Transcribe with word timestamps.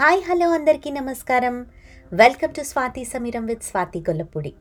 Hi 0.00 0.20
hello 0.28 0.50
అందరికీ 0.50 0.90
నమస్కారం. 0.90 1.66
Welcome 2.12 2.54
to 2.54 2.62
Swathi 2.62 3.04
Sameeram 3.04 3.46
with 3.46 3.62
Swathi 3.62 4.00
Gollapudi. 4.00 4.52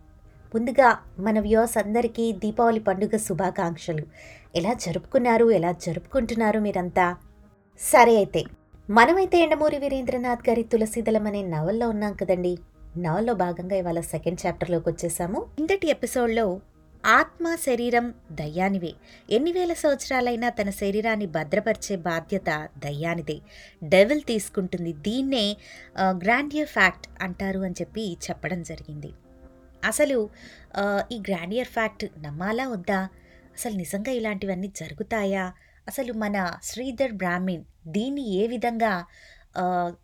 ముందుగా 0.55 0.97
మన 1.19 1.39
వ్యూస్ 1.39 1.77
అందరికీ 1.77 2.31
దీపావళి 2.31 2.79
పండుగ 2.79 3.17
శుభాకాంక్షలు. 3.17 4.03
ఎలా 4.55 4.73
జరుపుకున్నారు 4.73 5.51
ఎలా 5.51 5.71
జరుపుకుంటున్నారు 5.71 6.59
మీరంతా? 6.59 7.15
సరే 7.79 8.15
అయితే 8.15 8.43
మనమైతే 8.89 9.39
ఎండమూరి 9.39 9.77
వీరేంద్రనాథ్ 9.77 10.49
గారి 10.49 10.63
తులసిదళం 10.63 11.27
అనే 11.27 11.43
నవల్లో 11.43 11.89
ఉన్నాం 11.89 12.13
కదండి. 12.13 12.57
నవల్లో 12.97 13.33
భాగంగా 13.33 13.75
ఇవాళ 13.75 13.99
సెకండ్ 13.99 14.47
చాప్టర్లోకి 14.47 14.89
వచ్చేసాము. 14.89 15.45
ఇంతటి 15.59 15.89
ఎపిసోడ్లో 15.89 16.59
ఆత్మ 17.05 17.55
శరీరం 17.55 18.13
దయ్యానివే. 18.31 18.93
ఎన్ని 19.29 19.51
వేల 19.51 19.73
సంవత్సరాలైనా 19.73 20.49
తన 20.49 20.69
శరీరాన్ని 20.69 21.25
భద్రపరిచే 21.25 21.95
బాధ్యత 21.95 22.69
దయ్యానిదే. 22.77 23.37
డెవిల్ 23.83 24.21
తీసుకుంటుంది. 24.21 24.93
దీన్నే 24.93 25.57
గ్రాండియర్ 25.99 26.67
ఫ్యాక్ట్ 26.67 27.07
అంటారు 27.23 27.59
అని 27.59 27.73
చెప్పి 27.81 28.17
చెప్పడం 28.29 28.63
జరిగింది. 28.63 29.11
అసలు 29.85 30.29
ఈ 31.11 31.19
గ్రాండియర్ 31.19 31.67
ఫ్యాక్ట్ 31.67 32.05
నమ్మాలా 32.19 32.67
వద్దా? 32.67 32.99
అసలు 33.57 33.73
నిజంగా 33.73 34.11
ఇలాంటివన్నీ 34.11 34.71
జరుగుతాయా? 34.75 35.53
అసలు 35.87 36.13
మన 36.13 36.57
శ్రీధర్ 36.63 37.11
బ్రాహ్మిన్ 37.11 37.63
దీన్ని 37.87 38.29
ఏ 38.33 38.47
విధంగా 38.47 39.05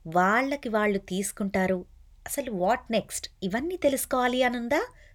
వాళ్ళకి 0.07 0.69
వాళ్ళు 0.69 0.99
తీసుకుంటారు? 0.99 1.85
అసలు 2.25 2.51
వాట్ 2.51 2.91
నెక్స్ట్? 2.91 3.27
ఇవన్నీ 3.43 3.77
తెలుసుకోవాలి 3.77 4.43
అనుందా? 4.43 4.63
ఉందా 4.65 5.06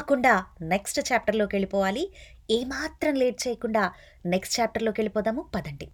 తప్పకుండా 0.00 0.44
నెక్స్ట్ 0.60 1.12
చాప్టర్లోకి 1.12 1.56
వెళ్ళిపోవాలి. 1.56 2.12
ఏమాత్రం 2.50 3.14
లేట్ 3.14 3.48
చేయకుండా 3.48 3.92
నెక్స్ట్ 4.26 4.60
చాప్టర్లోకి 4.60 5.00
వెళ్ళిపోదాము. 5.00 5.44
పదండి. 5.54 5.88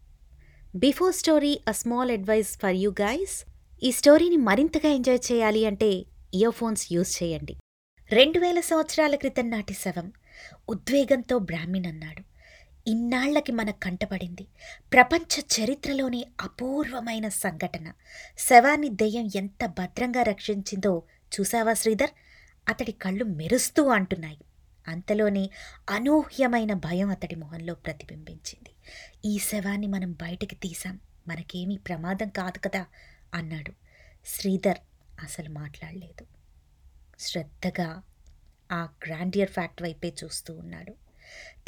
Before 0.76 1.14
story 1.14 1.60
a 1.68 1.70
small 1.70 2.10
advice 2.10 2.58
for 2.58 2.74
you 2.74 2.90
guys 2.90 3.44
ఈ 3.82 3.92
స్టోరీని 3.92 4.36
మరింతగా 4.36 4.88
ఎంజాయ్ 4.88 5.32
చేయాలి 5.32 5.66
అంటే 5.66 5.90
ఇయర్ 6.34 6.54
ఫోన్స్ 6.54 6.92
యూజ్ 6.92 7.22
చేయండి. 7.22 7.56
రెండు 8.12 8.38
వేల 8.38 8.60
సంవత్సరాల 8.60 9.14
క్రితం 9.14 9.50
నాటి 9.50 9.74
శవం. 9.74 10.12
ఉద్వేగంతో 10.68 11.38
బ్రాహ్మిన్ 11.38 11.86
అన్నాడు. 11.86 12.22
ఇన్నాళ్ళకి 12.86 13.52
మన 13.52 13.70
కంటపడింది 13.70 14.46
ప్రపంచ 14.92 15.40
చరిత్రలోనే 15.40 16.24
అపూర్వమైన 16.40 17.28
సంఘటన. 17.28 17.92
శవాన్ని 18.38 18.88
దెయ్యం 18.88 19.30
ఎంత 19.36 19.66
భద్రంగా 19.66 20.22
రక్షించిందో 20.22 21.02
చూసావా 21.40 21.72
శ్రీధర్? 21.72 22.10
అతడి 22.68 22.92
కళ్ళు 22.92 23.24
మెరుస్తూ 23.24 23.88
అంటున్నాయి. 23.88 24.38
అంతలోనే 24.88 25.50
అనూహ్యమైన 25.90 26.72
భయం 26.72 27.10
అతడి 27.10 27.34
మొహంలో 27.34 27.74
ప్రతిబింబించింది. 27.74 28.70
ఈ 29.24 29.38
శవాన్ని 29.38 29.86
మనం 29.86 30.12
బయటికి 30.12 30.54
తీసాం 30.54 31.00
మనకేమీ 31.28 31.76
ప్రమాదం 31.76 32.28
కాదు 32.28 32.58
కదా 32.58 32.86
అన్నాడు. 33.34 33.72
శ్రీధర్ 34.26 34.78
అసలు 35.20 35.48
మాట్లాడలేదు. 35.48 36.26
శ్రద్ధగా 37.18 38.02
ఆ 38.72 38.88
గ్రాండియర్ 39.06 39.50
ఫ్యాక్ట్ 39.50 39.82
వైపే 39.82 40.14
చూస్తూ 40.24 40.54
ఉన్నాడు. 40.54 41.05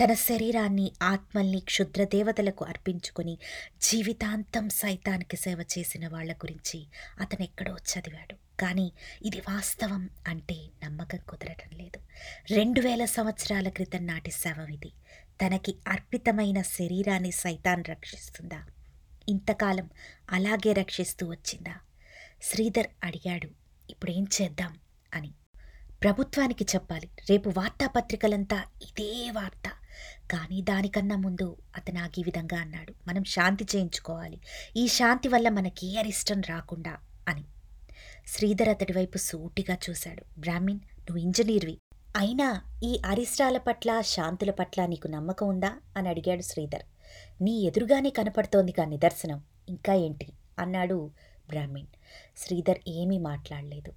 తన 0.05 0.13
శరీరాన్ని 0.13 0.93
ఆత్మల్ని 1.03 1.61
క్షుద్రదేవతలకు 1.61 2.65
అర్పించుకుని 2.65 2.79
అర్పించుకొని 2.89 3.39
జీవితాంతం 3.83 4.69
సైతానికి 4.69 5.37
సేవ 5.37 5.65
చేసిన 5.79 6.09
వాళ్ళ 6.09 6.33
గురించి 6.33 6.87
అతను 7.21 7.43
ఎక్కడో 7.43 7.77
చదివాడు. 7.77 8.35
కానీ 8.61 8.93
ఇది 9.27 9.41
వాస్తవం 9.41 10.11
అంటే 10.29 10.57
నమ్మకం 10.85 11.19
కుదరటం 11.29 11.79
లేదు. 11.79 12.01
రెండు 12.55 12.81
వేల 12.81 13.05
సంవత్సరాల 13.05 13.69
క్రితం 13.69 14.07
నాటి 14.07 14.31
శవం 14.31 14.67
ఇది. 14.67 14.93
తనకి 15.47 15.77
అర్పితమైన 15.89 16.63
శరీరాన్ని 16.63 17.31
సైతాన్ 17.31 17.85
రక్షిస్తుందా? 17.89 18.65
ఇంతకాలం 19.29 19.91
అలాగే 20.31 20.73
రక్షిస్తూ 20.73 21.27
వచ్చిందా? 21.27 21.75
శ్రీధర్ 22.43 22.87
అడిగాడు. 23.05 23.49
ఇప్పుడేం 23.91 24.27
చేద్దాం? 24.43 24.79
అని. 25.15 25.33
ప్రభుత్వానికి 26.03 26.65
చెప్పాలి. 26.65 27.09
రేపు 27.31 27.53
వార్తాపత్రికలంతా 27.57 28.63
ఇదే 28.83 29.31
వార్త. 29.31 29.71
కానీ 30.31 30.63
దానికన్నా 30.63 31.17
ముందు 31.17 31.57
అతను 31.77 32.01
ఆగి 32.01 32.23
విధంగా 32.23 32.61
అన్నాడు. 32.61 32.95
మనం 33.09 33.25
శాంతి 33.25 33.67
చేయించుకోవాలి. 33.77 34.41
ఈ 34.77 34.89
శాంతి 34.89 35.29
వల్ల 35.29 35.49
మనకి 35.49 35.95
ఏ 35.95 35.99
అరిష్టం 35.99 36.41
రాకుండా 36.41 36.97
అని. 37.29 37.45
శ్రీధర్ 38.27 38.69
అతడి 38.69 38.93
వైపు 38.93 39.19
సూటిగా 39.19 39.77
చూశాడు. 39.91 40.41
బ్రాహ్మిన్ 40.41 40.79
నువ్వు 40.79 41.17
ఇంజనీర్వి. 41.17 41.79
అయినా 42.17 42.63
ఈ 42.83 43.03
అరిష్టాల 43.07 43.59
పట్ల 43.59 44.01
శాంతుల 44.01 44.51
పట్ల 44.51 44.87
నీకు 44.87 45.09
నమ్మకం 45.09 45.49
ఉందా? 45.49 45.77
అని 45.97 46.09
అడిగాడు 46.09 46.43
శ్రీధర్. 46.43 46.83
నీ 47.43 47.63
ఎదురుగానే 47.63 48.11
కనపడుతోందిగా 48.11 48.85
నిదర్శనం? 48.85 49.43
ఇంకా 49.69 49.95
ఏంటి? 49.95 50.33
అన్నాడు 50.59 51.11
బ్రాహ్మిన్ 51.49 51.87
శ్రీధర్ 52.37 52.79
ఏమీ 52.89 53.19
మాట్లాడలేదు. 53.19 53.93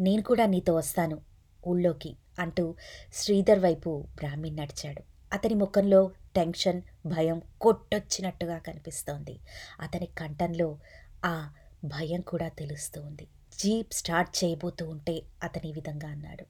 నేను 0.00 0.22
కూడా 0.22 0.46
నీతో 0.46 0.74
వస్తాను 0.74 1.22
ఊళ్ళోకి 1.68 2.16
అంటూ 2.38 2.76
శ్రీధర్ 3.12 3.58
వైపు 3.58 4.08
బ్రాహ్మణ్ 4.16 4.56
నడిచాడు. 4.56 5.02
అతని 5.32 5.54
ముఖంలో 5.54 6.12
టెన్షన్ 6.34 6.82
భయం 7.06 7.42
కొట్టొచ్చినట్టుగా 7.60 8.58
కనిపిస్తోంది. 8.58 9.40
అతని 9.80 10.06
కంఠంలో 10.06 10.78
ఆ 11.24 11.50
భయం 11.84 12.20
కూడా 12.20 12.48
తెలుస్తూ 12.48 13.02
ఉంది. 13.02 13.26
జీప్ 13.58 13.94
స్టార్ట్ 13.94 14.44
చేయబోతూ 14.44 14.88
ఉంటే 14.88 15.22
అతని 15.42 15.72
విధంగా 15.72 16.08
అన్నాడు. 16.08 16.44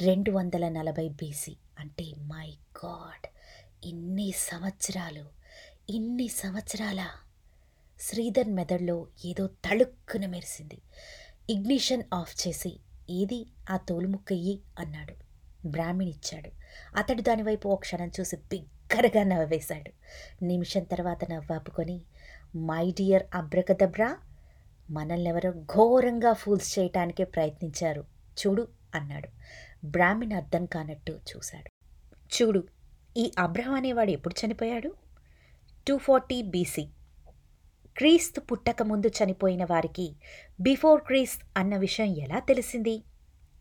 రెండు 0.00 0.30
వందల 0.30 0.68
నలభై 0.68 1.08
బీసీ 1.08 1.56
అంటే 1.78 2.14
మై 2.16 2.48
గాడ్! 2.84 3.26
ఇన్ని 3.84 4.32
సంవత్సరాలు 4.32 5.24
ఇన్ని 5.90 6.28
సంవత్సరాల? 6.28 7.00
శ్రీధర్ 8.00 8.48
మెదడులో 8.48 9.08
ఏదో 9.24 9.46
తళుక్కున 9.46 10.26
మెరిసింది. 10.26 10.78
ఇగ్నిషన్ 11.50 12.02
ఆఫ్ 12.14 12.48
చేసి 12.48 12.80
ఏది? 13.10 13.46
ఆ 13.70 13.76
తోలుముక్కయ్యి 13.76 14.60
అన్నాడు. 14.78 15.14
బ్రాహ్మిణ్ 15.68 16.10
ఇచ్చాడు 16.10 16.50
అతడు 16.96 17.22
దానివైపు 17.22 17.68
ఓ 17.68 17.76
క్షణం 17.76 18.10
చూసి 18.20 18.36
బిగ్గరగా 18.36 19.24
నవ్వేశాడు. 19.24 19.90
నిమిషం 20.44 20.82
తర్వాత 20.82 21.24
నవ్వాపుకొని 21.30 22.02
మై 22.56 22.90
డియర్ 22.90 23.22
అబ్రకదబ్రా 23.34 24.18
మనల్నెవరో 24.90 25.50
ఘోరంగా 25.50 26.32
ఫూల్స్ 26.32 26.78
చేయటానికే 26.78 27.24
ప్రయత్నించారు. 27.24 28.04
చూడు 28.46 28.68
అన్నాడు. 28.94 29.28
బ్రాహ్మిణి 29.86 30.34
అర్థం 30.34 30.66
కానట్టు 30.66 31.12
చూశాడు. 31.12 31.70
చూడు 32.36 32.64
ఈ 33.16 33.32
అబ్రహం 33.38 33.74
అనేవాడు 33.74 34.10
ఎప్పుడు 34.10 34.46
చనిపోయాడు? 34.46 34.94
Two 35.88 35.98
forty 35.98 36.42
BC. 36.42 36.88
క్రీస్తు 38.00 38.40
పుట్టక 38.40 38.82
ముందు 38.82 39.06
చనిపోయిన 39.06 39.64
వారికి 39.64 40.16
బిఫోర్ 40.60 41.00
క్రీస్త్ 41.00 41.44
అన్న 41.56 41.76
విషయం 41.76 42.06
ఎలా 42.06 42.38
తెలిసింది? 42.38 43.02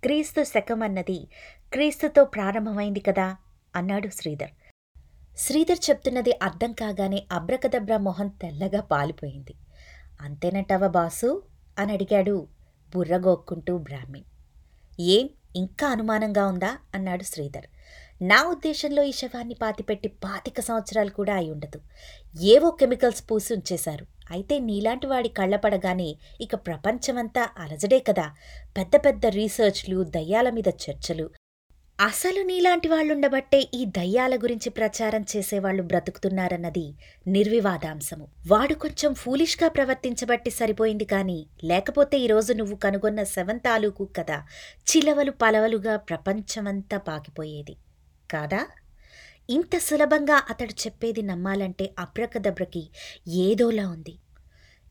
క్రీస్తు 0.03 0.44
శకం 0.44 0.83
అన్నది 0.83 1.27
క్రీస్తుతో 1.73 2.25
ప్రారంభమైంది 2.25 3.00
కదా? 3.00 3.35
అన్నాడు 3.75 4.07
శ్రీధర్. 4.07 4.50
శ్రీధర్ 5.38 5.89
చెప్తున్నది 5.89 6.39
అర్థం 6.44 6.73
కాగానే 6.73 7.23
అబ్రకదబ్ర 7.31 7.97
మొహం 7.97 8.27
తెల్లగా 8.27 8.81
పాలిపోయింది. 8.81 9.53
అంతేనటవ 10.22 10.88
బాసు? 10.88 11.44
అని 11.79 11.94
అడిగాడు 11.94 12.47
బుర్రగోక్కుంటూ 12.95 13.77
బ్రాహ్మిణ్. 13.77 14.25
ఏం? 15.00 15.29
ఇంకా 15.56 15.88
అనుమానంగా 15.88 16.45
ఉందా? 16.45 16.77
అన్నాడు 16.95 17.23
శ్రీధర్. 17.23 17.66
నా 18.22 18.44
ఉద్దేశంలో 18.44 19.03
ఈ 19.03 19.12
శవాన్ని 19.12 19.53
పాతిపెట్టి 19.53 20.07
పాతిక 20.07 20.62
సంవత్సరాలు 20.62 21.09
కూడా 21.09 21.35
అయి 21.35 21.52
ఉండదు. 21.52 21.80
ఏవో 22.41 22.69
కెమికల్స్ 22.69 23.31
పూసి 23.31 23.53
ఉంచేశారు. 23.53 24.06
అయితే 24.31 24.59
నీలాంటి 24.59 25.07
వాడి 25.07 25.30
కళ్ళపడగానే 25.30 26.16
ఇక 26.41 26.56
ప్రపంచమంతా 26.56 27.50
అలజడే 27.57 28.00
కదా. 28.00 28.35
పెద్ద 28.78 28.96
పెద్ద 29.06 29.25
రీసెర్చ్లు 29.25 30.03
దయ్యాల 30.03 30.50
మీద 30.50 30.68
చర్చలు. 30.68 31.30
అసలు 32.00 32.41
నీలాంటి 32.41 32.88
వాళ్ళుండబట్టే 32.88 33.69
ఈ 33.74 33.85
దయ్యాల 33.85 34.36
గురించి 34.36 34.69
ప్రచారం 34.69 35.25
చేసేవాళ్ళు 35.36 35.84
బ్రతుకుతున్నారన్నది 35.84 36.96
నిర్వివాదాంశము. 37.28 38.28
వాడు 38.47 38.74
కొంచెం 38.74 39.13
ఫూలిష్గా 39.13 39.68
ప్రవర్తించబట్టి 39.68 40.50
సరిపోయింది 40.50 41.06
కాని 41.06 41.45
లేకపోతే 41.63 42.18
ఈరోజు 42.19 42.54
నువ్వు 42.54 42.75
కనుగొన్న 42.75 43.24
శవం 43.24 43.57
తాలూకు 43.57 44.06
కదా 44.06 44.45
చిలవలు 44.92 45.31
పలవలుగా 45.31 45.98
ప్రపంచమంతా 45.98 46.98
పాకిపోయేది. 46.98 47.75
కాదా? 48.31 48.68
ఇంత 49.50 49.78
సులభంగా 49.78 50.44
అతడు 50.50 50.72
చెప్పేది 50.72 51.22
నమ్మాలంటే 51.22 51.94
అబ్రకదబ్రకి 52.00 52.90
ఏదోలా 53.28 53.90
ఉంది. 53.90 54.16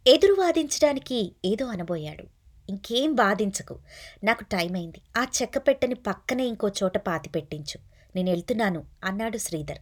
ఎదురు 0.06 0.32
వాదించడానికి 0.32 1.37
ఏదో 1.44 1.67
అనబోయాడు. 1.67 2.25
ఇంకేం 2.70 3.14
వాదించకు. 3.14 3.79
నాకు 4.25 4.44
టైం 4.44 4.75
అయింది 4.75 5.00
ఆ 5.17 5.26
చెక్క 5.43 5.58
పెట్టని 5.58 5.94
పక్కనే 5.94 6.44
ఇంకో 6.44 6.69
చోట 6.69 6.99
పాతి 6.99 7.29
పెట్టించు. 7.31 7.79
నేను 8.17 8.31
వెళ్తున్నాను 8.31 8.85
అన్నాడు 9.05 9.38
శ్రీధర్. 9.38 9.79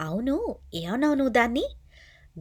అవును? 0.00 0.56
ఏమన్నావు 0.74 1.14
నువ్వు 1.14 1.32
దాన్ని? 1.32 1.68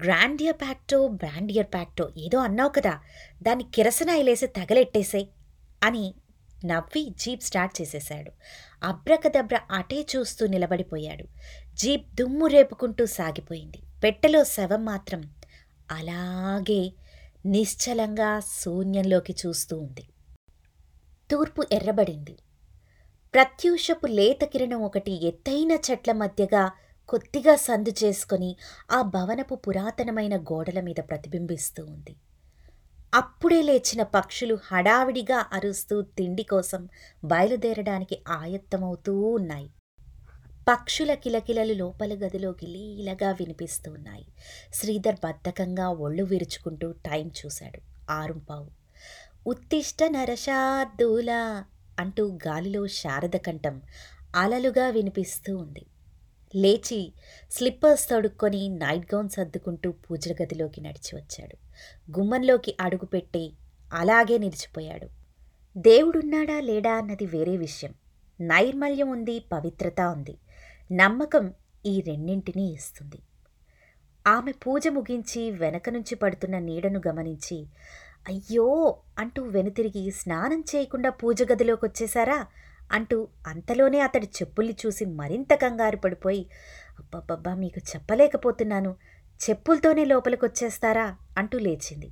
గ్రాండియర్ 0.04 0.56
ప్యాక్టో 0.56 1.08
బ్రాండియర్ 1.08 1.68
ప్యాక్టో 1.68 2.10
ఏదో 2.18 2.40
అన్నావు 2.40 2.70
కదా. 2.70 3.00
దాన్ని 3.44 3.66
కిరసనాయిలేసి 3.76 4.48
తగలెట్టేసే 4.48 5.28
అని 5.84 6.14
నవ్వి 6.68 7.14
జీప్ 7.18 7.44
స్టార్ట్ 7.44 7.82
చేసేశాడు. 7.82 8.32
అబ్రకదబ్ర 8.84 9.60
అటే 9.72 10.00
చూస్తూ 10.16 10.48
నిలబడిపోయాడు. 10.48 11.26
జీప్ 11.74 12.16
దుమ్ము 12.16 12.48
రేపుకుంటూ 12.48 13.06
సాగిపోయింది. 13.06 13.82
పెట్టెలో 14.04 14.44
శవం 14.44 14.86
మాత్రం 14.86 15.22
అలాగే 15.92 16.82
నిశ్చలంగా 17.46 18.40
శూన్యంలోకి 18.40 19.36
చూస్తూ 19.46 19.78
ఉంది. 19.80 20.04
తూర్పు 21.32 21.64
ఎర్రబడింది. 21.72 22.36
ప్రత్యూషపు 23.34 24.08
లేత 24.08 24.44
కిరణం 24.44 24.82
ఒకటి 24.82 25.28
ఎత్తైన 25.28 25.72
చెట్ల 25.72 26.12
మధ్యగా 26.12 26.72
కొద్దిగా 27.10 27.56
సందు 27.56 27.92
చేసుకొని 28.04 28.56
ఆ 28.92 29.02
భవనపు 29.02 29.56
పురాతనమైన 29.56 30.38
గోడల 30.38 30.80
మీద 30.80 31.00
ప్రతిబింబిస్తూ 31.10 31.86
ఉంది. 31.86 32.16
అప్పుడే 33.14 33.62
లేచిన 33.62 34.04
పక్షులు 34.04 34.60
హడావిడిగా 34.64 35.46
అరుస్తూ 35.54 36.02
తిండి 36.02 36.44
కోసం 36.44 36.90
బయలుదేరడానికి 37.24 38.20
ఆయత్తమవుతూ 38.30 39.22
ఉన్నాయి. 39.22 39.70
పక్షుల 40.70 41.14
కిలకిలలు 41.14 41.74
లోపల 41.74 42.14
గదిలోకి 42.14 42.68
లీలగా 42.68 43.32
వినిపిస్తూ 43.32 43.92
ఉన్నాయి 43.92 44.26
శ్రీధర్ 44.74 45.16
బద్ధకంగా 45.24 45.90
ఒళ్ళు 45.90 46.24
విరుచుకుంటూ 46.24 46.92
టైం 46.92 47.32
చూశాడు. 47.46 48.12
ఆరుంపావు. 48.12 48.68
ఉత్తిష్ట 49.48 50.04
నరశార్దూల 50.04 51.64
అంటూ 52.00 52.38
గాలిలో 52.48 52.88
శారద 52.88 53.36
కంఠం 53.36 53.82
అలలుగా 54.36 54.90
వినిపిస్తూ 54.90 55.58
ఉంది. 55.58 55.86
లేచి 56.56 57.14
స్లిప్పర్స్ 57.52 58.10
తడుక్కొని 58.10 58.70
నైట్ 58.70 59.16
గౌన్ 59.16 59.30
సర్దుకుంటూ 59.30 59.92
పూజల 59.92 60.36
గదిలోకి 60.44 60.82
నడిచి 60.82 61.16
వచ్చాడు. 61.16 61.56
గుమ్మంలోకి 62.20 62.78
అడుగుపెట్టి 62.80 63.54
అలాగే 63.94 64.38
నిలిచిపోయాడు. 64.38 65.08
దేవుడున్నాడా 65.78 66.60
లేడా 66.60 66.94
అన్నది 66.94 67.26
వేరే 67.26 67.58
విషయం. 67.58 67.94
నైర్మల్యం 68.42 69.10
ఉంది 69.10 69.40
పవిత్రత 69.40 70.02
ఉంది. 70.02 70.38
నమ్మకం 70.92 71.54
ఈ 71.86 72.02
రెండింటినీ 72.02 72.72
ఇస్తుంది. 72.72 73.20
ఆమె 74.28 74.52
పూజ 74.52 74.88
ముగించి 74.88 75.52
వెనక 75.52 75.90
నుంచి 75.90 76.16
పడుతున్న 76.16 76.60
నీడను 76.60 77.02
గమనించి 77.08 77.68
అయ్యో 78.28 78.98
అంటూ 79.18 79.44
వెనుతిరిగి 79.44 80.12
స్నానం 80.12 80.60
చేయకుండా 80.60 81.10
పూజ 81.10 81.44
గదిలోకి 81.52 81.86
వచ్చేశారా 81.86 82.48
అంటూ 82.92 83.28
అంతలోనే 83.48 84.00
అతడి 84.00 84.26
చెప్పుల్ని 84.26 84.76
చూసి 84.86 85.06
మరింత 85.06 85.54
కంగారు 85.54 85.98
పడిపోయి 85.98 86.50
అబ్బబ్బబ్బా 87.00 87.56
మీకు 87.56 87.82
చెప్పలేకపోతున్నాను. 87.96 88.96
చెప్పులతోనే 89.50 90.06
లోపలికొచ్చేస్తారా? 90.06 91.16
అంటూ 91.38 91.60
లేచింది. 91.60 92.12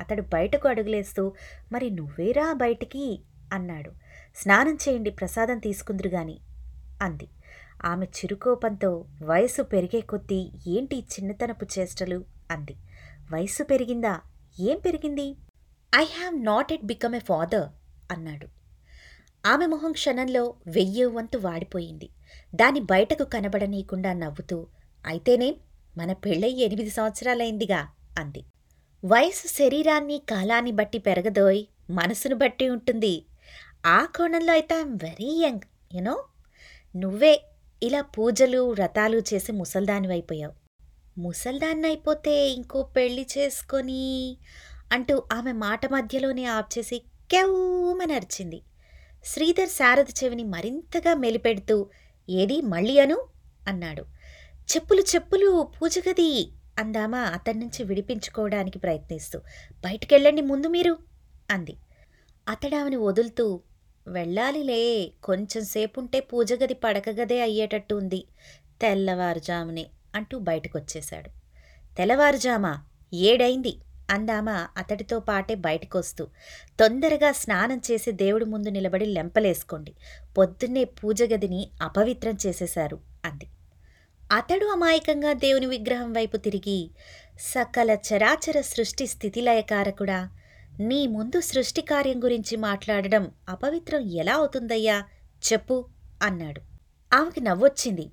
అతడు 0.00 0.22
బయటకు 0.22 0.68
అడుగులేస్తూ 0.68 1.32
మరి 1.72 1.90
నువ్వేరా 1.90 2.52
బయటికి? 2.52 3.22
అన్నాడు. 3.52 3.92
స్నానం 4.36 4.74
చేయండి 4.74 5.10
ప్రసాదం 5.10 5.58
తీసుకుందురు 5.58 6.08
గాని. 6.08 6.38
అంది. 7.02 7.28
ఆమె 7.84 8.06
చిరుకోపంతో 8.06 9.04
వయసు 9.22 9.62
పెరిగే 9.62 10.00
కొద్దీ 10.00 10.52
ఏంటి 10.66 10.98
చిన్నతనపు 10.98 11.66
చేష్టలు? 11.78 12.24
అంది. 12.50 12.76
వయసు 13.32 13.62
పెరిగిందా? 13.62 14.20
ఏం 14.60 14.78
పెరిగింది? 14.78 15.36
I 15.96 16.04
have 16.04 16.44
not 16.44 16.72
yet 16.72 16.84
become 16.84 17.14
a 17.14 17.18
father 17.18 17.68
అన్నాడు. 18.12 18.57
ఆమె 19.50 19.66
మొహం 19.66 19.92
క్షణంలో 19.92 20.42
వెయ్యి 20.66 21.04
వంతు 21.16 21.38
వాడిపోయింది. 21.38 22.08
దాని 22.54 22.80
బయటకు 22.92 23.24
కనబడనీయకుండా 23.24 24.12
నవ్వుతూ 24.12 24.58
అయితేనేం 25.04 25.54
మన 25.96 26.10
పెళ్ళయి 26.24 26.56
ఎనిమిది 26.66 26.90
సంవత్సరాలైందిగా 26.90 27.80
అంది. 28.18 28.42
వయసు 29.02 29.46
శరీరాన్ని 29.58 30.16
కాలాన్ని 30.30 30.72
బట్టి 30.72 30.98
పెరగదోయ్ 30.98 31.60
మనసును 31.90 32.36
బట్టి 32.36 32.66
ఉంటుంది. 32.68 33.14
ఆ 33.86 33.98
కోణంలో 34.16 34.52
అయితే 34.52 34.74
ఐఎమ్ 34.74 34.96
వెరీ 35.02 35.30
యంగ్ 35.44 35.66
యునో 35.94 36.16
నువ్వే 36.94 37.34
ఇలా 37.82 38.00
పూజలు 38.14 38.60
వ్రతాలు 38.70 39.18
చేసి 39.30 39.52
ముసల్దానివైపోయావు 39.52 40.54
ముసల్దాన్నైపోతే 41.16 42.30
అయిపోతే 42.30 42.54
ఇంకో 42.56 42.78
పెళ్ళి 42.96 43.24
చేసుకొని 43.34 44.02
అంటూ 44.92 45.14
ఆమె 45.32 45.52
మాట 45.52 45.80
మధ్యలోనే 45.92 46.44
ఆప్ 46.56 46.70
చేసి 46.74 46.98
కెవ్వమని 47.30 48.14
అరిచింది. 48.14 48.58
శ్రీధర్ 49.24 49.68
శారద 49.68 50.04
చెవిని 50.24 50.44
మరింతగా 50.44 51.14
మెలిపెడుతూ 51.14 51.90
ఏది 52.28 52.60
మళ్ళీ 52.60 52.98
అను? 52.98 53.26
అన్నాడు. 53.68 54.02
చెప్పులు 54.72 55.00
చెప్పులు 55.00 55.68
పూజగది 55.82 56.52
అందామా 56.78 57.20
అతడి 57.20 57.58
నుంచి 57.58 57.82
విడిపించుకోవడానికి 57.82 58.78
ప్రయత్నిస్తూ. 58.78 59.38
బయటికెళ్ళండి 59.84 60.42
ముందు 60.42 60.66
మీరు 60.66 60.98
అంది. 61.50 61.76
అతడావిని 62.48 62.96
వదులుతూ 62.96 63.60
వెళ్ళాలిలే 64.06 65.12
కొంచెం 65.22 65.64
సేపుంటే 65.64 66.20
పూజగది 66.20 66.74
పడకగదే 66.74 67.40
అయ్యేటట్టు 67.40 67.94
ఉంది. 67.94 68.24
తెల్లవారుజామునే 68.80 69.86
అంటూ 70.14 70.38
బయటకొచ్చేశాడు. 70.38 71.30
తెల్లవారుజామా? 71.96 72.84
ఏడైంది? 73.14 73.78
అందామ 74.10 74.66
అతడితో 74.76 75.20
పాటే 75.20 75.54
బయటకొస్తూ. 75.54 76.26
తొందరగా 76.80 77.32
స్నానం 77.32 77.80
చేసి 77.90 78.12
దేవుడి 78.12 78.44
ముందు 78.44 78.68
నిలబడి 78.68 79.06
లెంపలేసుకోండి. 79.06 79.94
పొద్దున్నే 80.38 80.84
పూజగదిని 80.84 81.70
అపవిత్రం 81.82 82.38
చేసేశారు 82.46 83.00
అంది. 83.24 83.46
అతడు 84.32 84.66
అమాయకంగా 84.66 85.32
దేవుని 85.32 85.66
విగ్రహం 85.66 86.12
వైపు 86.12 86.36
తిరిగి 86.36 86.90
సకల 87.40 87.90
చరాచర 87.90 88.60
సృష్టి 88.60 89.06
స్థితిలయకారకుడా 89.06 90.28
నీ 90.80 91.06
ముందు 91.06 91.40
సృష్టి 91.40 91.82
కార్యం 91.82 92.24
గురించి 92.24 92.56
మాట్లాడడం 92.56 93.30
అపవిత్రం 93.48 94.00
ఎలా 94.00 94.34
అవుతుందయ్యా? 94.34 95.04
చెప్పు 95.52 95.88
అన్నాడు. 96.22 96.60
ఆమెకి 97.12 97.40
నవ్వొచ్చింది. 97.40 98.10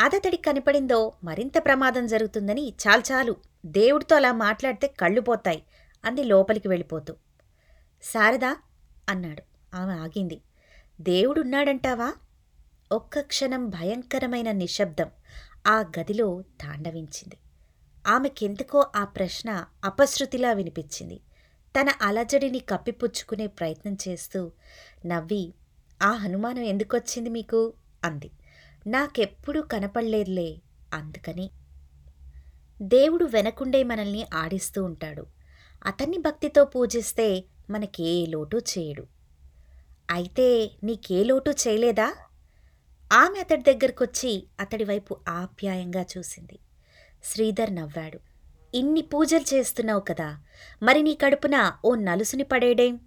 అదతడికి 0.00 0.42
కనపడిందో 0.42 1.12
మరింత 1.24 1.52
ప్రమాదం 1.58 2.06
జరుగుతుందని 2.06 2.74
చాల్చాలు 2.88 3.36
దేవుడితో 3.66 4.16
అలా 4.16 4.32
మాట్లాడితే 4.32 4.86
కళ్ళు 4.86 5.20
పోతాయి 5.20 5.62
అంది 6.04 6.24
లోపలికి 6.24 6.68
వెళ్ళిపోతూ. 6.68 7.16
శారదా 8.02 8.56
అన్నాడు. 9.08 9.42
ఆమె 9.76 9.92
ఆగింది. 9.92 10.40
దేవుడున్నాడంటావా? 11.00 12.12
ఒక్క 12.92 13.20
క్షణం 13.20 13.68
భయంకరమైన 13.68 14.52
నిశ్శబ్దం 14.52 15.10
ఆ 15.66 15.80
గదిలో 15.80 16.42
తాండవించింది. 16.60 17.36
ఆమెకెందుకో 18.06 18.86
ఆ 18.96 19.04
ప్రశ్న 19.04 19.64
అపశృతిలా 19.84 20.52
వినిపించింది. 20.52 21.20
తన 21.80 21.88
అలజడిని 22.02 22.58
కప్పిపుచ్చుకునే 22.58 23.46
ప్రయత్నం 23.46 23.96
చేస్తూ 24.08 24.52
నవ్వి 25.06 25.54
ఆ 26.02 26.12
హనుమానం 26.12 26.62
ఎందుకొచ్చింది 26.62 27.30
మీకు? 27.30 27.72
అంది. 28.04 28.30
నాకెప్పుడూ 28.86 29.62
కనపడలేదులే 29.62 30.58
అందుకని 30.94 31.50
దేవుడు 32.82 33.24
వెనకుండే 33.24 33.82
మనల్ని 33.82 34.26
ఆడిస్తూ 34.34 34.84
ఉంటాడు. 34.84 35.26
అతన్ని 35.86 36.18
భక్తితో 36.18 36.64
పూజిస్తే 36.64 37.44
మనకే 37.70 38.26
లోటు 38.26 38.56
చేయడు. 38.56 39.06
అయితే 40.10 40.70
నీకే 40.84 41.24
లోటు 41.24 41.50
చేయలేదా? 41.50 42.14
ఆమె 43.12 43.40
అతడి 43.40 43.62
దగ్గరకొచ్చి 43.62 44.46
అతడి 44.60 44.84
వైపు 44.84 45.20
ఆప్యాయంగా 45.28 46.04
చూసింది. 46.18 46.58
శ్రీధర్ 47.24 47.74
నవ్వాడు. 47.74 48.20
ఇన్ని 48.74 49.02
పూజలు 49.02 49.54
చేస్తున్నావు 49.54 50.00
కదా 50.00 50.38
మరి 50.82 51.02
నీ 51.02 51.14
కడుపున 51.14 51.72
ఓ 51.84 51.94
నలుసుని 51.94 52.42
పడేడేం 52.42 53.00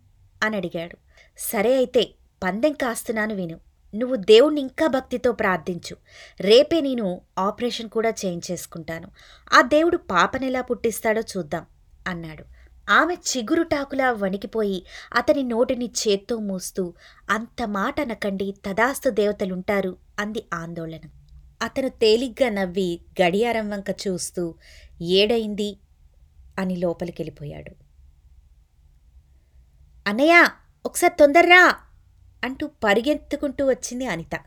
అని 0.44 0.58
అడిగాడు. 0.58 0.98
సరే 1.38 1.76
అయితే 1.76 2.14
పందెం 2.44 2.74
కాస్తున్నాను 2.74 3.36
విను. 3.36 3.60
నువ్వు 3.94 4.16
దేవుణ్ణి 4.16 4.62
ఇంకా 4.62 4.88
భక్తితో 4.88 5.32
ప్రార్థించు. 5.32 5.96
రేపే 6.40 6.82
నేను 6.82 7.22
ఆపరేషన్ 7.40 7.90
కూడా 7.90 8.10
చేయించేసుకుంటాను. 8.26 9.08
ఆ 9.54 9.62
దేవుడు 9.62 9.98
పాపనెలా 9.98 10.62
పుట్టిస్తాడో 10.62 11.22
చూద్దాం 11.22 11.66
అన్నాడు. 12.08 12.46
ఆమె 12.90 13.16
చిగురుటాకులా 13.30 14.12
వణికిపోయి 14.12 14.86
అతని 15.14 15.44
నోటిని 15.44 15.92
చేత్తో 16.02 16.38
మూస్తూ 16.40 16.94
అంత 17.30 17.68
మాట 17.68 18.02
అనకండి 18.02 18.56
తదాస్తు 18.66 19.10
దేవతలుంటారు 19.10 19.98
అంది 20.20 20.44
ఆందోళన. 20.54 21.04
అతను 21.62 21.90
తేలిగ్గా 21.90 22.50
నవ్వి 22.50 22.90
గడియారం 23.22 23.70
వంక 23.70 23.90
చూస్తూ 24.08 24.56
ఏడైంది? 25.02 25.70
అని 26.60 26.76
లోపలికెళ్ళిపోయాడు. 26.76 27.72
అన్నయ్య 30.06 30.36
ఒకసారి 30.86 31.14
తొందర్రా! 31.20 31.62
అంటూ 32.44 32.68
పరిగెత్తుకుంటూ 32.68 33.70
వచ్చింది 33.70 34.06
అనిత. 34.06 34.40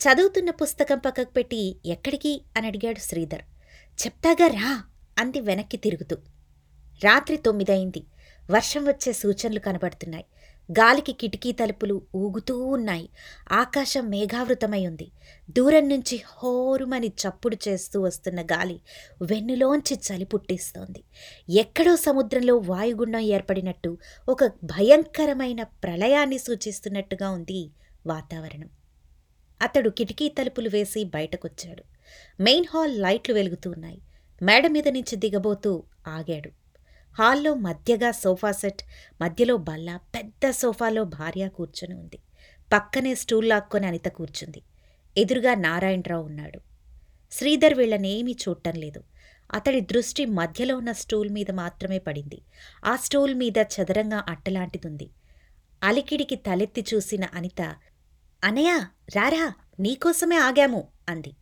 చదువుతున్న 0.00 0.50
పుస్తకం 0.50 0.98
పక్కకు 0.98 1.30
పెట్టి 1.30 1.76
ఎక్కడికి? 1.86 2.42
అని 2.56 2.66
అడిగాడు 2.66 2.98
శ్రీధర్. 2.98 3.42
చెప్తాగా 4.06 4.46
రా 4.46 4.84
అంది 5.18 5.40
వెనక్కి 5.40 5.76
తిరుగుతూ. 5.76 6.16
రాత్రి 7.04 7.36
తొమ్మిదయింది. 7.36 8.04
వర్షం 8.50 8.84
వచ్చే 8.84 9.12
సూచనలు 9.12 9.58
కనబడుతున్నాయి. 9.58 10.24
గాలికి 10.78 11.12
కిటికీ 11.12 11.52
తలుపులు 11.52 12.02
ఊగుతూ 12.14 12.66
ఉన్నాయి. 12.66 13.08
ఆకాశం 13.52 14.08
మేఘావృతమై 14.08 14.86
ఉంది 14.86 15.12
దూరం 15.50 15.88
నుంచి 15.88 16.22
హోరుమని 16.26 17.08
చప్పుడు 17.08 17.56
చేస్తూ 17.68 18.00
వస్తున్న 18.00 18.42
గాలి 18.42 18.80
వెన్నులోంచి 19.22 19.96
చలి 19.96 20.24
పుట్టిస్తోంది. 20.24 21.04
ఎక్కడో 21.50 21.96
సముద్రంలో 21.96 22.56
వాయుగుండం 22.56 23.20
ఏర్పడినట్టు 23.20 23.98
ఒక 24.28 24.44
భయంకరమైన 24.44 25.62
ప్రళయాన్ని 25.62 26.38
సూచిస్తున్నట్టుగా 26.38 27.30
ఉంది 27.30 27.70
వాతావరణం. 28.06 28.70
అతడు 29.62 29.90
కిటికీ 29.90 30.28
తలుపులు 30.28 30.68
వేసి 30.68 31.04
బయటకొచ్చాడు. 31.04 31.84
మెయిన్ 32.42 32.66
హాల్ 32.74 33.02
లైట్లు 33.02 33.34
వెలుగుతూ 33.34 33.70
ఉన్నాయి. 33.70 34.02
మేడ 34.42 34.66
మీద 34.66 34.88
నుంచి 34.88 35.16
దిగబోతూ 35.16 35.82
ఆగాడు. 36.06 36.61
హాల్లో 37.18 37.54
మధ్యగా 37.54 38.10
సోఫా 38.10 38.52
సెట్ 38.52 38.82
మధ్యలో 39.22 39.56
బల్ల 39.56 39.96
పెద్ద 39.96 40.50
సోఫాలో 40.50 41.04
భార్య 41.04 41.48
కూర్చొని 41.48 41.94
ఉంది. 41.94 42.18
పక్కనే 42.72 43.14
స్టూల్ 43.14 43.48
లాక్కొని 43.48 43.86
అనిత 43.86 44.04
కూర్చుంది. 44.04 44.62
ఎదురుగా 45.16 45.54
నారాయణరావు 45.54 46.24
ఉన్నాడు. 46.24 46.60
శ్రీధర్ 47.32 47.74
వీళ్ళనేమీ 47.74 48.36
చూడటం 48.48 48.72
లేదు. 48.72 49.04
అతడి 49.52 49.80
దృష్టి 49.80 50.24
మధ్యలో 50.24 50.76
ఉన్న 50.76 50.92
స్టూల్ 50.92 51.30
మీద 51.30 51.50
మాత్రమే 51.50 51.98
పడింది. 51.98 52.42
ఆ 52.84 52.96
స్టూల్ 52.96 53.34
మీద 53.34 53.58
చదరంగా 53.58 54.24
అట్టలాంటిదుంది. 54.28 55.10
అలికిడికి 55.82 56.36
తలెత్తి 56.36 56.84
చూసిన 56.94 57.24
అనిత 57.34 57.74
అనయా 58.44 58.86
రారా 59.16 59.52
నీకోసమే 59.80 60.36
ఆగాము 60.36 60.88
అంది. 61.08 61.32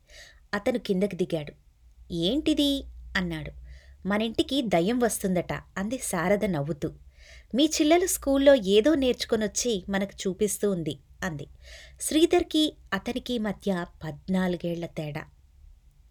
అతను 0.55 0.79
కిందకి 0.79 1.17
దిగాడు. 1.17 1.53
ఏంటిది? 2.13 2.85
అన్నాడు. 3.17 3.60
మనింటికి 4.07 4.63
దయ్యం 4.63 4.99
వస్తుందట 4.99 5.53
అంది 5.53 5.99
శారద 5.99 6.45
నవ్వుతూ. 6.45 6.93
మీ 7.55 7.65
చిల్లలు 7.67 8.07
స్కూల్లో 8.07 8.55
ఏదో 8.55 8.95
నేర్చుకొనొచ్చి 8.95 9.85
మనకు 9.89 10.29
చూపిస్తూ 10.29 10.71
ఉంది 10.71 10.99
అంది. 11.23 11.47
శ్రీధర్కి 12.01 12.77
అతనికి 12.93 13.39
మధ్య 13.39 13.87
పద్నాలుగేళ్ళ 14.05 14.87
తేడా. 14.87 15.25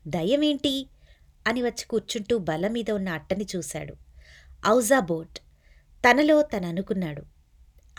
దయ్యమేంటి? 0.08 0.90
అని 1.48 1.62
వచ్చి 1.62 1.86
కూర్చుంటూ 1.86 2.38
బల 2.38 2.68
మీద 2.68 2.92
ఉన్న 2.92 3.10
అట్టని 3.10 3.46
చూశాడు. 3.56 3.96
Ouija 4.68 5.00
board. 5.00 5.40
తనలో 6.08 6.42
తననుకున్నాడు. 6.42 7.24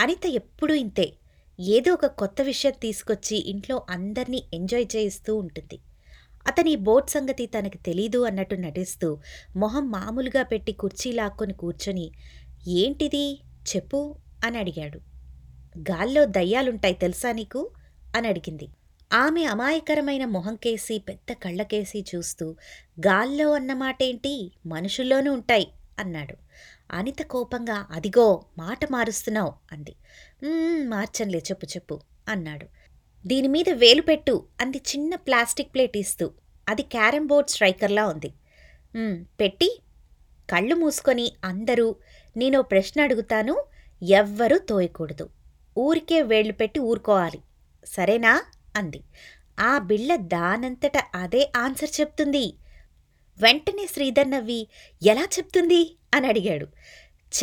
అనిత 0.01 0.27
ఎప్పుడూ 0.27 0.75
ఇంతే. 0.75 1.13
ఏదో 1.61 1.93
ఒక 1.93 2.07
కొత్త 2.07 2.43
విషయం 2.43 2.73
తీసుకొచ్చి 2.81 3.51
ఇంట్లో 3.51 3.87
అందర్నీ 3.91 4.45
ఎంజాయ్ 4.55 4.87
చేయిస్తూ 4.97 5.37
ఉంటుంది. 5.37 5.79
అతని 6.47 6.77
బోట్ 6.77 7.11
సంగతి 7.11 7.47
తనకు 7.47 7.77
తెలీదు 7.77 8.23
అన్నట్టు 8.23 8.55
నటిస్తూ 8.55 9.19
మొహం 9.57 9.91
మామూలుగా 9.91 10.43
పెట్టి 10.43 10.73
కుర్చీ 10.73 11.13
లాక్కొని 11.13 11.53
కూర్చొని 11.53 12.11
ఏంటిది? 12.69 13.41
చెప్పు 13.77 14.17
అని 14.45 14.59
అడిగాడు. 14.59 14.99
గాల్లో 15.79 16.25
దయ్యాలుంటాయి 16.25 16.95
తెలుసా 16.95 17.33
నీకు? 17.33 17.71
అని 18.17 18.29
అడిగింది. 18.29 18.69
ఆమె 19.13 19.45
అమాయకరమైన 19.45 20.25
మొహంకేసి 20.25 20.99
పెద్ద 20.99 21.33
కళ్ళకేసి 21.33 22.05
చూస్తూ 22.15 22.57
గాల్లో 23.07 23.53
అన్నమాటేంటి 23.53 24.53
మనుషుల్లోనూ 24.67 25.33
ఉంటాయి 25.33 25.73
అన్నాడు. 25.99 26.37
అనిత 26.93 27.19
కోపంగా 27.23 27.87
అదిగో 27.91 28.45
మాట 28.59 28.93
మారుస్తున్నావు 28.93 29.53
అంది. 29.73 29.95
మార్చంలే 30.85 31.39
చెప్పు 31.39 31.67
చెప్పు 31.67 32.01
అన్నాడు. 32.29 32.67
దీని 33.27 33.49
మీద 33.49 33.71
వేలు 33.71 34.03
పెట్టు 34.03 34.47
అంది 34.61 34.79
చిన్న 34.79 35.15
ప్లాస్టిక్ 35.15 35.75
ప్లేట్ 35.75 35.97
ఇస్తూ. 35.97 36.31
అది 36.69 36.83
క్యారం 36.83 37.27
బోర్డ్ 37.27 37.51
స్ట్రైకర్లా 37.51 38.07
ఉంది. 38.07 38.33
పెట్టి. 39.41 39.81
కళ్ళు 40.51 40.75
మూసుకొని 40.75 41.33
అందరూ 41.45 41.97
నేనో 42.37 42.63
ప్రశ్న 42.63 43.01
అడుగుతాను 43.01 43.65
ఎవ్వరూ 44.03 44.59
తోయకూడదు. 44.59 45.29
ఊరికే 45.79 46.23
వేళ్ళు 46.23 46.53
పెట్టి 46.53 46.81
ఊరుకోవాలి. 46.81 47.39
సరేనా? 47.85 48.43
అంది. 48.77 49.01
ఆ 49.61 49.79
బిళ్ళ 49.79 50.17
దానంతట 50.17 50.93
అదే 51.15 51.53
ఆన్సర్ 51.57 52.01
చెప్తుంది. 52.01 52.55
వెంటనే 53.41 53.87
శ్రీధర్ 53.87 54.31
నవ్వి 54.31 54.69
ఎలా 55.07 55.23
చెప్తుంది? 55.23 55.97
అని 56.15 56.27
అడిగాడు. 56.27 56.67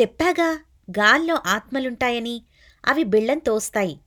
చెప్పాగా 0.02 0.60
గాల్లో 0.92 1.42
ఆత్మలుంటాయని. 1.46 2.44
అవి 2.86 3.04
బిళ్ళం 3.04 3.38
తోస్తాయి. 3.38 4.00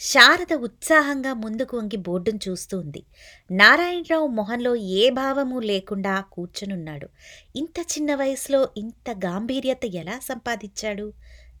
శారద 0.00 0.54
ఉత్సాహంగా 0.54 1.34
ముందుకు 1.34 1.76
వంగి 1.76 1.96
బోర్డును 1.96 2.38
చూస్తూ 2.48 2.78
ఉంది. 2.78 3.02
నారాయణరావు 3.50 4.26
మొహంలో 4.26 4.74
ఏ 4.74 5.10
భావము 5.10 5.60
లేకుండా 5.60 6.20
కూర్చునున్నాడు. 6.20 7.08
ఇంత 7.56 7.80
చిన్న 7.80 8.14
వయసులో 8.14 8.68
ఇంత 8.76 9.10
గాంభీర్యత 9.10 9.84
ఎలా 9.84 10.18
సంపాదించాడు? 10.18 11.12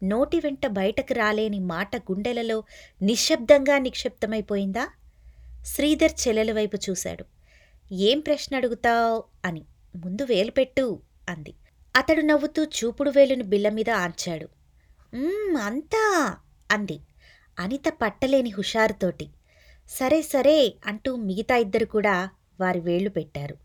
నోటి 0.04 0.36
వెంట 0.36 0.66
బయటకు 0.66 1.14
రాలేని 1.14 1.58
మాట 1.58 1.96
గుండెలలో 1.96 2.64
నిశ్శబ్దంగా 3.02 3.78
నిక్షిప్తమైపోయిందా? 3.78 4.88
శ్రీధర్ 5.64 6.28
చెల్లెల 6.28 6.52
వైపు 6.52 6.78
చూశాడు. 6.90 7.24
ఏం 7.94 8.20
ప్రశ్న 8.20 8.56
అడుగుతావ్? 8.56 9.22
అని. 9.44 9.64
ముందు 9.96 10.24
వేలు 10.24 10.50
పెట్టు 10.50 11.00
అంది. 11.28 11.54
అతడు 11.96 12.20
నవ్వుతూ 12.20 12.64
చూపుడు 12.64 13.10
వేలును 13.10 13.44
బిల్ల 13.44 13.68
మీద 13.68 13.90
ఆర్చాడు. 13.90 14.48
అంతా 15.56 16.36
అంది. 16.70 17.00
అనిత 17.60 17.88
పట్టలేని 18.02 18.50
హుషారుతోటి 18.50 19.26
సరే 19.88 20.22
సరే 20.22 20.74
అంటూ 20.86 21.16
మిగతా 21.16 21.56
ఇద్దరు 21.56 21.84
కూడా 21.84 22.30
వారి 22.60 22.80
వేళ్ళు 22.80 23.10
పెట్టారు. 23.10 23.56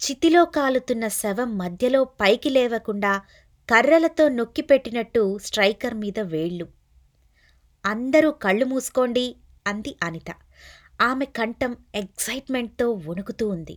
చితిలో 0.00 0.44
కాలుతున్న 0.44 1.08
శవం 1.08 1.58
మధ్యలో 1.58 2.04
పైకి 2.04 2.50
లేవకుండా 2.50 3.12
కర్రలతో 3.68 4.28
నొక్కి 4.28 4.62
పెట్టినట్టు 4.62 5.38
స్ట్రైకర్ 5.42 5.94
మీద 5.94 6.18
వేళ్ళు 6.20 6.66
అందరూ 7.84 8.30
కళ్ళు 8.30 8.64
మూసుకోండి 8.64 9.36
అంది 9.66 9.96
అనిత. 10.02 10.30
ఆమె 11.00 11.24
కంఠం 11.24 11.76
ఎగ్జైట్మెంట్తో 11.94 12.92
వణుకుతూ 12.92 13.48
ఉంది. 13.48 13.76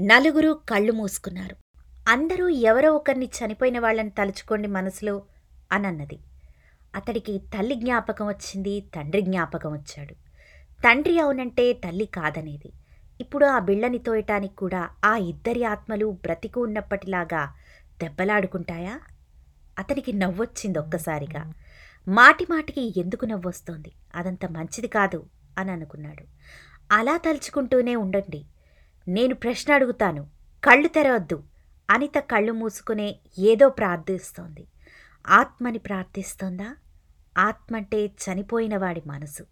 నలుగురు 0.00 0.60
కళ్ళు 0.70 0.92
మూసుకున్నారు. 0.92 1.56
అందరూ 2.08 2.48
ఎవరో 2.48 2.90
ఒకరిని 2.94 3.28
చనిపోయిన 3.38 3.78
వాళ్ళని 3.78 4.10
తలుచుకోండి 4.10 4.68
మనసులో 4.68 5.22
అనన్నది. 5.72 6.18
అతడికి 6.94 7.38
తల్లి 7.38 7.74
జ్ఞాపకం 7.74 8.26
వచ్చింది 8.26 8.80
తండ్రి 8.80 9.22
జ్ఞాపకం 9.22 9.72
వచ్చాడు. 9.72 10.14
తండ్రి 10.82 11.18
అవునంటే 11.18 11.72
తల్లి 11.72 12.06
కాదనేది. 12.06 12.72
ఇప్పుడు 13.20 13.46
ఆ 13.46 13.58
బిళ్ళని 13.58 13.98
తోయటానికి 13.98 14.54
కూడా 14.54 14.88
ఆ 15.04 15.16
ఇద్దరి 15.16 15.64
ఆత్మలు 15.64 16.18
బ్రతికు 16.22 16.62
ఉన్నప్పటిలాగా 16.62 17.54
దెబ్బలాడుకుంటాయా? 18.02 19.00
అతనికి 19.78 20.12
నవ్వొచ్చింది 20.12 20.78
ఒక్కసారిగా. 20.78 21.52
మాటి 22.08 22.46
మాటికి 22.50 23.00
ఎందుకు 23.00 23.24
నవ్వొస్తోంది? 23.24 23.92
అదంత 24.14 24.46
మంచిది 24.46 24.88
కాదు 24.88 25.26
అని 25.58 25.70
అనుకున్నాడు. 25.70 26.24
అలా 26.92 27.16
తలుచుకుంటూనే 27.16 27.96
ఉండండి. 27.96 28.46
నేను 29.08 29.34
ప్రశ్న 29.34 29.74
అడుగుతాను. 29.74 30.26
కళ్ళు 30.64 30.88
తెరవద్దు. 30.88 31.42
అనిత 31.90 32.18
కళ్ళు 32.18 32.52
మూసుకునే 32.52 33.16
ఏదో 33.38 33.68
ప్రార్థిస్తోంది. 33.68 34.66
ఆత్మని 35.28 35.78
ప్రార్థిస్తోందా? 35.78 36.76
ఆత్మ 37.38 37.76
అంటే 37.76 38.06
చనిపోయిన 38.06 38.76
వాడి 38.76 39.02
మనసు. 39.06 39.42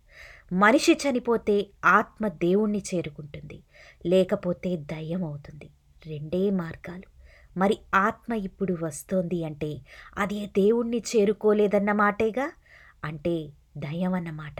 మనిషి 0.52 0.92
చనిపోతే 0.92 1.66
ఆత్మ 1.84 2.28
దేవుణ్ణి 2.28 2.82
చేరుకుంటుంది. 2.94 3.62
లేకపోతే 4.06 4.76
దయ్యం 4.76 5.24
అవుతుంది. 5.24 5.70
రెండే 6.06 6.50
మార్గాలు. 6.50 7.02
మరి 7.58 7.78
ఆత్మ 7.94 8.34
ఇప్పుడు 8.34 8.76
వస్తోంది 8.82 9.44
అంటే 9.44 9.80
అది 10.16 10.46
దేవుణ్ణి 10.46 11.02
చేరుకోలేదన్న 11.16 11.92
మాటేగా? 11.92 12.52
అంటే 13.04 13.50
దయ్యం 13.76 14.14
అన్నమాట 14.14 14.56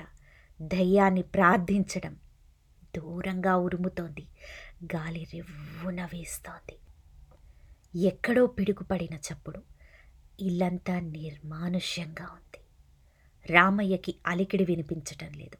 దయ్యాన్ని 0.62 1.23
ప్రార్థించడం 1.23 2.16
దూరంగా 2.96 3.56
ఉరుముతోంది. 3.56 4.26
గాలి 4.85 5.26
రెవ్వున 5.35 6.04
వేస్తోంది. 6.04 6.78
ఎక్కడో 8.06 8.46
పిడుగుపడిన 8.46 9.16
చప్పుడు. 9.16 9.75
ఇల్లంతా 10.40 11.00
నిర్మానుష్యంగా 11.00 12.25
ఉంది. 12.25 12.61
రామయ్యకి 13.52 14.14
అలికిడి 14.26 14.64
వినిపించటం 14.64 15.33
లేదు. 15.33 15.57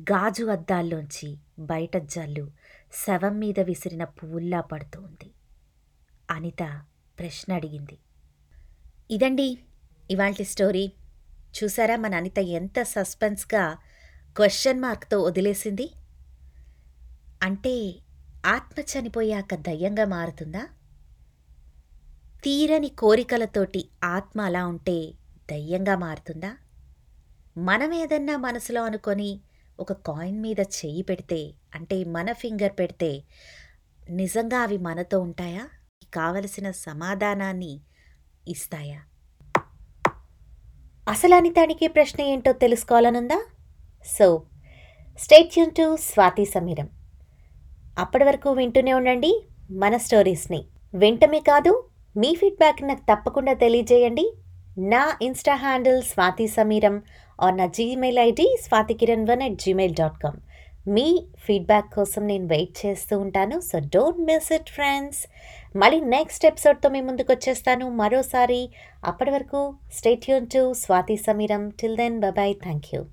గాజు 0.00 0.44
అద్దాల్లోంచి 0.44 1.36
బయట 1.58 1.96
జల్లు 1.96 2.50
శవం 2.92 3.38
మీద 3.38 3.60
విసిరిన 3.60 4.04
పువ్వుల్లా 4.04 4.60
పడుతూ 4.60 5.00
ఉంది. 5.00 5.30
అనిత 6.30 6.82
ప్రశ్న 7.18 7.52
అడిగింది. 7.52 7.98
ఇదండి 9.10 9.58
ఇవాల్టి 10.10 10.44
స్టోరీ. 10.44 10.92
చూసారా 11.64 11.96
మన 11.96 12.14
అనిత 12.14 12.38
ఎంత 12.38 12.82
సస్పెన్స్గా 12.82 13.78
క్వశ్చన్ 14.36 14.80
మార్క్తో 14.80 15.22
వదిలేసింది? 15.22 15.92
అంటే 17.42 17.94
ఆత్మ 18.46 18.82
చనిపోయాక 18.82 19.54
దయ్యంగా 19.54 20.04
మారుతుందా? 20.04 20.66
తీరని 22.44 22.88
కోరికలతోటి 22.88 23.88
ఆత్మ 24.04 24.40
అలా 24.40 24.66
ఉంటే 24.66 25.12
దయ్యంగా 25.50 25.96
మారుతుందా? 25.96 26.56
మనం 27.58 27.92
ఏదన్నా 27.92 28.36
మనసులో 28.36 28.84
అనుకొని 28.84 29.40
ఒక 29.80 29.92
కాయిన్ 29.92 30.40
మీద 30.42 30.60
చెయ్యి 30.60 31.02
పెడితే 31.02 31.54
అంటే 31.74 32.04
మన 32.04 32.32
ఫింగర్ 32.32 32.72
పెడితే 32.78 33.22
నిజంగా 34.10 34.58
అవి 34.58 34.78
మనతో 34.78 35.20
ఉంటాయా? 35.20 35.68
కావలసిన 36.14 36.70
సమాధానాన్ని 36.70 37.80
ఇస్తాయా? 38.48 39.00
అసలు 41.08 41.34
అనితానికి 41.34 41.88
ప్రశ్న 41.88 42.22
ఏంటో 42.22 42.52
తెలుసుకోవాలనుందా? 42.52 43.46
So 44.06 44.42
stay tune 45.18 45.70
to 45.70 45.96
Swathi 45.96 46.44
Sameeram. 46.44 46.88
అప్పటి 47.98 48.24
వరకు 48.24 48.52
వింటూనే 48.52 48.92
ఉండండి 48.92 49.48
మన 49.70 49.96
స్టోరీస్ని. 49.96 50.64
వింటమే 50.94 51.38
కాదు 51.38 51.89
మీ 52.16 52.34
ఫీడ్బ్యాక్ 52.34 52.82
నాకు 52.82 53.00
తప్పకుండా 53.00 53.52
తెలియజేయండి. 53.52 54.32
నా 54.78 55.18
insta 55.22 55.54
handle 55.54 56.02
Swathi 56.02 56.46
Sameeram 56.46 57.02
or 57.40 57.56
నా 57.56 57.66
Gmail 57.66 58.18
ID 58.18 58.56
Swathi 58.62 58.94
Kiran 58.94 59.26
one 59.30 59.42
at 59.42 59.52
Gmail 59.52 59.94
dot 59.94 60.18
com 60.22 60.40
me 60.88 61.26
feedback 61.38 61.94
కోసం 61.94 62.26
నేను 62.26 62.46
వెయిట్ 62.46 62.86
చేస్తూ 62.86 63.18
ఉంటాను. 63.18 63.60
So 63.60 63.78
don't 63.78 64.20
miss 64.20 64.52
it 64.52 64.70
friends 64.70 65.20
మళ్ళీ 65.76 66.00
నెక్స్ట్ 66.00 66.46
ఎపిసోడ్తో 66.46 66.88
మీ 66.88 67.00
ముందుకు 67.00 67.32
వచ్చేస్తాను. 67.32 67.90
మరోసారి 67.90 68.70
అప్పటి 69.04 69.30
వరకు 69.30 69.74
stay tuned 69.92 70.46
to 70.46 70.72
Swathi 70.72 71.16
Sameeram. 71.16 71.70
Till 71.70 71.96
then 71.96 72.20
bye 72.20 72.54
thank 72.54 72.94
you 72.94 73.04